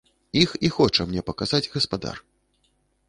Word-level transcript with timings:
Іх 0.43 0.53
і 0.69 0.71
хоча 0.77 1.05
мне 1.09 1.21
паказаць 1.29 1.63
гаспадар. 1.77 2.17